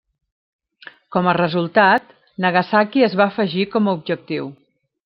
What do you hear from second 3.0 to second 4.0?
es va afegir com a